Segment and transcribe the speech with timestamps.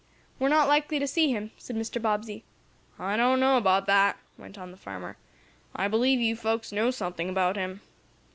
[0.39, 2.01] "We're not likely to see him," said Mr.
[2.01, 2.43] Bobbsey.
[2.97, 5.15] "I don't know about that," went on the farmer.
[5.75, 7.81] "I believe you folks know something about him."